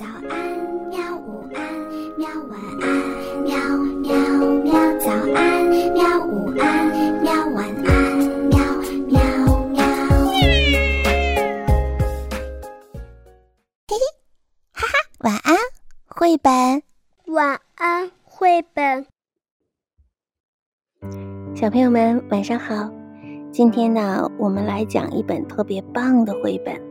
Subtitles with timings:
[0.00, 0.32] 早安，
[0.88, 1.14] 喵！
[1.18, 1.60] 午安，
[2.16, 2.26] 喵！
[2.48, 2.88] 晚安，
[3.42, 3.52] 喵
[4.00, 4.16] 喵
[4.62, 4.72] 喵！
[4.98, 6.24] 早安，喵！
[6.24, 6.88] 午安，
[7.20, 7.46] 喵！
[7.48, 8.16] 晚安，
[8.48, 8.58] 喵
[9.08, 9.20] 喵
[9.66, 9.84] 喵！
[13.88, 14.00] 嘿嘿，
[14.72, 15.54] 哈哈，晚安，
[16.06, 16.82] 绘本。
[17.26, 19.04] 晚安，绘本。
[21.54, 22.90] 小朋友们，晚上好！
[23.52, 26.89] 今天呢，我们来讲一本特别棒的绘本。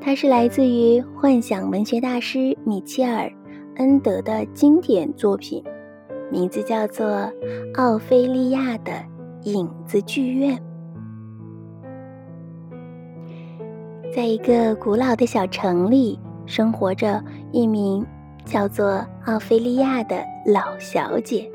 [0.00, 3.26] 它是来自于幻想文学大师米切尔·
[3.76, 5.62] 恩德的经典作品，
[6.30, 7.06] 名字叫做
[7.74, 8.92] 《奥菲利亚的
[9.42, 10.56] 影子剧院》。
[14.14, 17.22] 在一个古老的小城里，生活着
[17.52, 18.06] 一名
[18.44, 21.50] 叫做奥菲利亚的老小姐。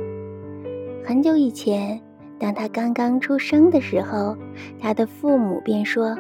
[1.04, 2.00] 很久以前，
[2.38, 4.38] 当她刚刚出生的时候，
[4.80, 6.16] 她的父母便说。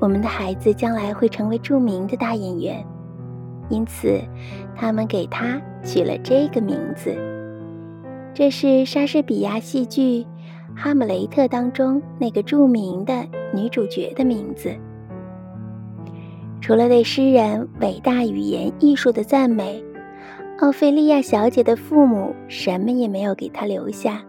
[0.00, 2.86] 我们的孩子将来会成为著名的大演员，
[3.68, 4.20] 因此，
[4.76, 7.16] 他们给他取了这个名字。
[8.32, 10.22] 这是莎士比亚戏剧
[10.76, 14.72] 《哈姆雷特》当中那个著名的女主角的名字。
[16.60, 19.82] 除了对诗人伟大语言艺术的赞美，
[20.60, 24.22] 奥菲利亚小姐的父母什么也没有给她留下。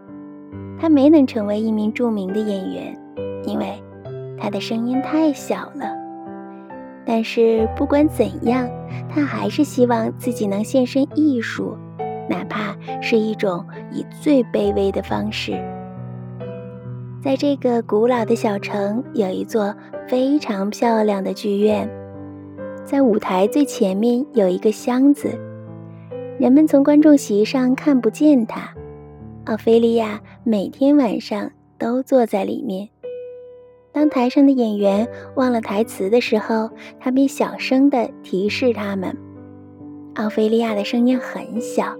[0.80, 2.98] 她没能成为一名著名的演员，
[3.44, 3.80] 因为。
[4.40, 5.94] 他的声音太小了，
[7.04, 8.68] 但是不管怎样，
[9.08, 11.76] 他还是希望自己能献身艺术，
[12.28, 15.52] 哪怕是一种以最卑微的方式。
[17.22, 19.74] 在这个古老的小城，有一座
[20.08, 21.86] 非常漂亮的剧院，
[22.82, 25.38] 在舞台最前面有一个箱子，
[26.38, 28.70] 人们从观众席上看不见他。
[29.44, 32.88] 奥菲利亚每天晚上都坐在里面。
[33.92, 39.16] 当台上的演员忘了台词的时候，他便小声地提示他们。
[40.14, 41.96] 奥菲利亚的声音很小，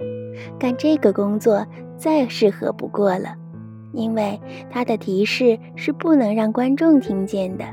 [0.58, 3.34] 干这个工作再适合不过了，
[3.92, 4.40] 因为
[4.70, 7.64] 他的提示是不能让观众听见的。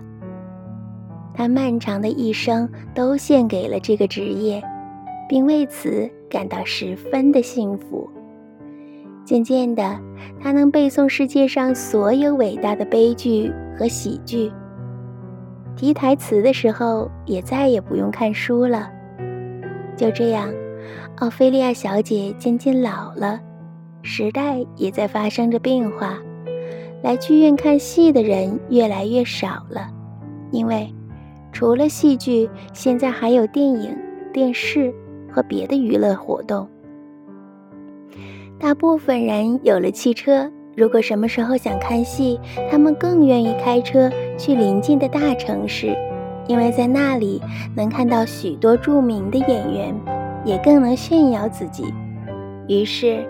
[1.33, 4.59] 她漫长的一生都献给了这个职业，
[5.29, 8.09] 并为此感到十分的幸福。
[9.27, 9.99] 渐渐的，
[10.39, 13.51] 她能背诵世界上所有伟大的悲剧。
[13.77, 14.51] 和喜剧，
[15.75, 18.89] 提台词的时候也再也不用看书了。
[19.95, 20.51] 就这样，
[21.17, 23.39] 奥菲利亚小姐渐渐老了，
[24.01, 26.17] 时代也在发生着变化。
[27.03, 29.87] 来剧院看戏的人越来越少了，
[30.49, 30.91] 因为
[31.51, 33.95] 除了戏剧，现在还有电影、
[34.33, 34.91] 电视
[35.31, 36.67] 和别的娱乐活动。
[38.59, 40.51] 大部分人有了汽车。
[40.75, 45.95] 如果什么时候想看戏，他们更愿意开车去邻近的大城市，
[46.47, 47.41] 因为在那里
[47.75, 49.95] 能看到许多著名的演员，
[50.45, 51.85] 也更能炫耀自己。
[52.67, 53.25] 于是，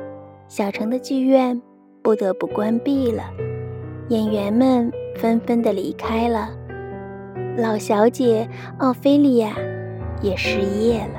[0.47, 1.61] 小城的剧院
[2.01, 3.23] 不得不关闭了，
[4.09, 6.49] 演员们纷纷的离开了，
[7.57, 8.47] 老小姐
[8.79, 9.55] 奥菲利亚
[10.21, 11.16] 也失业了。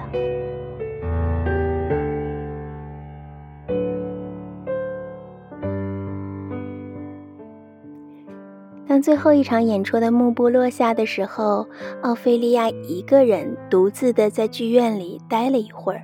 [9.00, 11.66] 最后一场演出的幕布落下的时候，
[12.03, 16.03] 奥菲利亚一个人独自的在剧院里待了一会儿。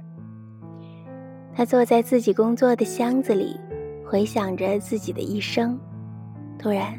[1.54, 3.58] 他坐在自己工作的箱子里，
[4.04, 5.78] 回想着自己的一生。
[6.58, 6.92] 突然，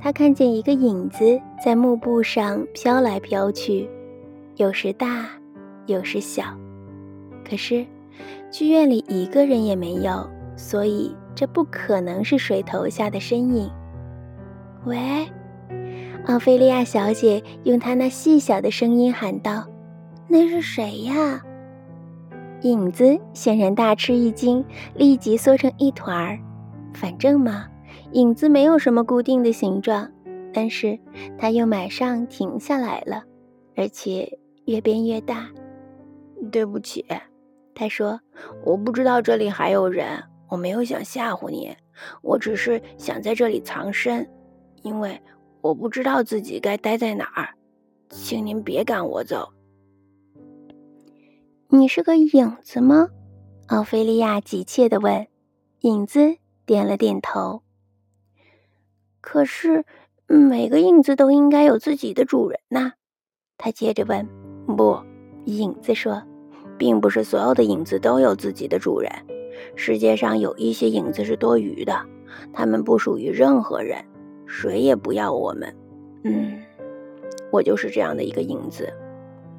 [0.00, 3.88] 他看见一个影子在幕布上飘来飘去，
[4.56, 5.26] 有时大，
[5.86, 6.44] 有时小。
[7.48, 7.84] 可是，
[8.50, 13.70] 剧院里一个人也没有，所以这不可能是水投下的身影。
[14.84, 14.98] 喂，
[16.26, 19.66] 奥菲利亚小姐用她那细小的声音喊道
[20.28, 21.42] ：“那是谁呀？”
[22.62, 26.38] 影子显然大吃一惊，立即缩成一团儿。
[26.94, 27.66] 反正嘛，
[28.12, 30.10] 影子没有什么固定的形状。
[30.52, 30.98] 但是
[31.36, 33.22] 它又马上停下来了，
[33.76, 35.46] 而且越变越大。
[36.50, 37.04] 对不起，
[37.74, 38.20] 他说
[38.64, 40.06] ：“我不知道这里还有人，
[40.48, 41.76] 我没有想吓唬你，
[42.22, 44.26] 我只是想在这里藏身。”
[44.88, 45.20] 因为
[45.60, 47.50] 我不知道自己该待在哪儿，
[48.08, 49.50] 请您别赶我走。
[51.68, 53.10] 你是个影子吗？
[53.66, 55.26] 奥菲利亚急切地问。
[55.80, 57.62] 影子点了点头。
[59.20, 59.84] 可是
[60.26, 62.92] 每个影子都应该有自己的主人呐。
[63.58, 64.26] 他接着问。
[64.74, 64.98] 不，
[65.44, 66.22] 影子说，
[66.78, 69.12] 并不是所有的影子都有自己的主人。
[69.76, 72.06] 世界上有一些影子是多余的，
[72.54, 74.02] 它们不属于任何人。
[74.48, 75.76] 谁也不要我们，
[76.24, 76.58] 嗯，
[77.52, 78.92] 我就是这样的一个影子，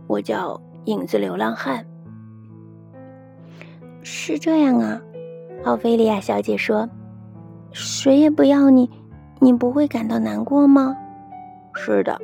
[0.07, 1.86] 我叫影子流浪汉。
[4.01, 5.00] 是这样啊，
[5.63, 6.89] 奥菲利亚小姐说
[7.71, 8.89] ：“谁也不要你，
[9.39, 10.95] 你不会感到难过吗？”
[11.75, 12.19] 是的，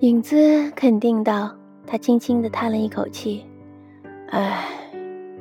[0.00, 1.50] 影子肯定道。
[1.86, 3.44] 他轻轻地叹了一口气
[4.30, 4.64] ：“唉，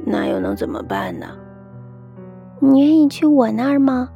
[0.03, 1.27] 那又能怎么办呢？”
[2.59, 4.09] 你愿意去我那儿吗？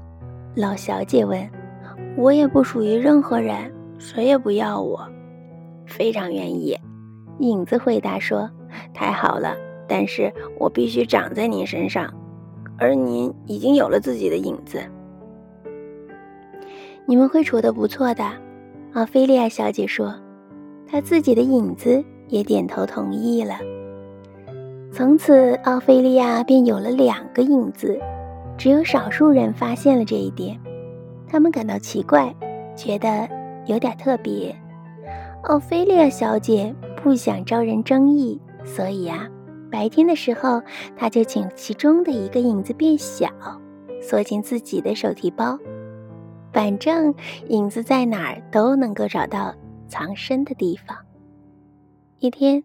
[0.56, 1.50] 老小姐问。
[2.18, 5.08] “我也不属于任何人，谁也不要我。”
[5.86, 6.78] 非常愿意，
[7.40, 8.50] 影子回答说
[8.94, 9.56] ：“太好了，
[9.88, 12.14] 但是我必须长在您身上，
[12.78, 14.80] 而您已经有了自己的影子。
[17.06, 18.24] 你们会处得不错的。”
[18.94, 20.14] 奥菲利亚小姐说
[20.88, 23.60] ：“她自己的影子。”也点头同意了。
[24.92, 28.00] 从此，奥菲利亚便有了两个影子，
[28.58, 30.60] 只有少数人发现了这一点，
[31.28, 32.34] 他们感到奇怪，
[32.76, 33.28] 觉得
[33.66, 34.56] 有点特别。
[35.44, 39.28] 奥菲利亚小姐不想招人争议，所以啊，
[39.70, 40.62] 白天的时候，
[40.96, 43.28] 她就请其中的一个影子变小，
[44.02, 45.60] 缩进自己的手提包，
[46.54, 47.14] 反正
[47.50, 49.54] 影子在哪儿都能够找到
[49.88, 50.96] 藏身的地方。
[52.20, 52.64] 一天，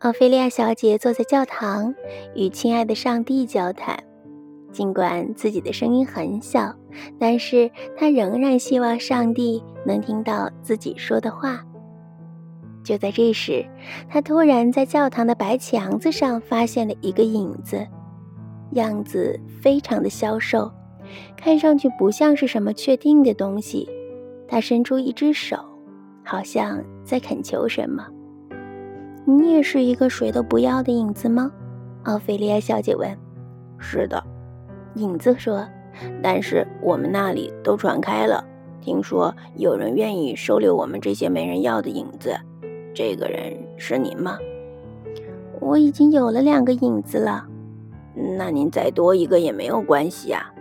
[0.00, 1.94] 奥菲利亚小姐坐在教堂，
[2.34, 4.02] 与亲爱的上帝交谈。
[4.72, 6.74] 尽管自己的声音很小，
[7.18, 11.64] 但是他仍然希望上帝能听到自己说的话。
[12.82, 13.64] 就在这时，
[14.08, 17.86] 他突然在教堂的白墙子上发现了一个影子，
[18.72, 20.70] 样子非常的消瘦，
[21.36, 23.88] 看上去不像是什么确定的东西。
[24.48, 25.56] 他伸出一只手，
[26.24, 28.06] 好像在恳求什么。
[29.26, 31.52] 你也是一个谁都不要的影子吗？
[32.04, 33.16] 奥菲利亚小姐问。
[33.78, 34.22] 是的，
[34.94, 35.66] 影子说。
[36.22, 38.42] 但是我们那里都传开了，
[38.80, 42.34] 听说有人愿意收留我们这些没人要的影子。
[42.94, 44.38] 这个人是您吗？
[45.60, 47.46] 我已经有了两个影子了。
[48.38, 50.52] 那您再多一个也没有关系啊。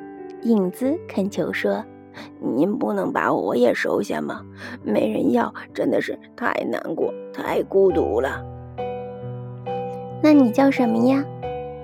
[0.42, 1.84] 影子恳求说
[2.42, 4.42] ：“您不能把我也收下吗？
[4.84, 8.44] 没人要，真的是太难过，太孤独了。”
[10.22, 11.24] 那你叫什么呀？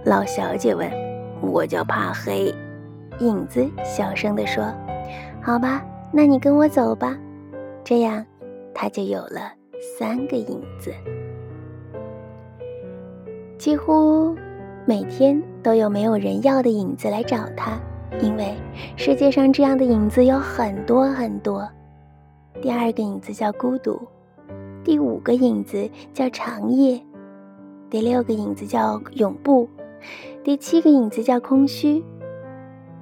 [0.03, 1.04] 老小姐问。
[1.41, 2.53] 我叫怕黑。
[3.19, 4.63] 影子小声地说。
[5.41, 7.15] 好吧，那你跟我走吧。
[7.83, 8.25] 这样，
[8.73, 9.53] 他就有了
[9.97, 10.91] 三个影子。
[13.57, 14.35] 几乎
[14.85, 17.79] 每天都有没有人要的影子来找他，
[18.19, 18.55] 因为
[18.95, 21.67] 世界上这样的影子有很多很多。
[22.61, 24.01] 第二个影子叫孤独，
[24.83, 26.99] 第五个影子叫长夜。
[27.89, 29.69] 第六个影子叫永不，
[30.43, 32.03] 第七个影子叫空虚，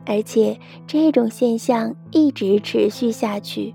[0.06, 0.58] 而且
[0.88, 3.74] 这种现象一直持续下去。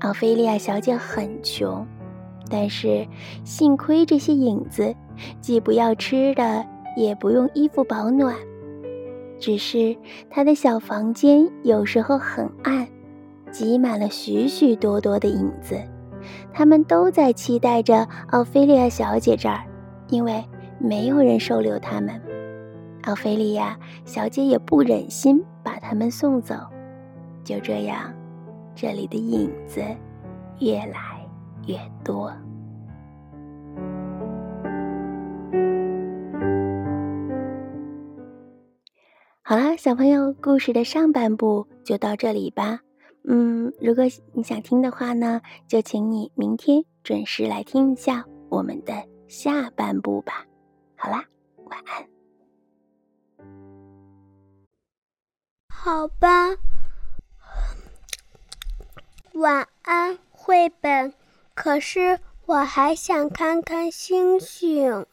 [0.00, 1.86] 奥菲利亚小姐很穷，
[2.50, 3.06] 但是
[3.44, 4.94] 幸亏这些影子
[5.40, 6.64] 既不要吃的，
[6.96, 8.34] 也不用衣服保暖。
[9.38, 9.96] 只是
[10.30, 12.86] 她的小房间有时候很暗，
[13.50, 15.78] 挤满了许许多多的影子，
[16.52, 19.62] 他们都在期待着奥菲利亚小姐这儿。
[20.08, 20.44] 因为
[20.78, 22.20] 没有人收留他们，
[23.06, 26.56] 奥菲利亚小姐也不忍心把他们送走。
[27.44, 28.12] 就这样，
[28.74, 29.80] 这里的影子
[30.58, 31.24] 越来
[31.68, 32.32] 越多。
[39.42, 42.80] 好啦，小朋友，故事的上半部就到这里吧。
[43.28, 44.02] 嗯，如果
[44.32, 48.92] 你想听的话呢，就请你明天准时来听一下我们的。
[49.28, 50.44] 下半部吧，
[50.96, 51.24] 好啦，
[51.66, 52.15] 晚安。
[55.86, 56.56] 好吧，
[59.34, 61.14] 晚安，绘本。
[61.54, 65.06] 可是我还想看看星星。